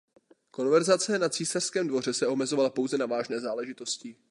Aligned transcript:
Konverzace 0.51 1.19
na 1.19 1.29
císařském 1.29 1.87
dvoře 1.87 2.13
se 2.13 2.27
omezovala 2.27 2.69
pouze 2.69 2.97
na 2.97 3.05
vážné 3.05 3.39
záležitosti. 3.39 4.15